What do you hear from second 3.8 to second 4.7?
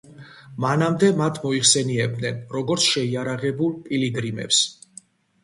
პილიგრიმებს.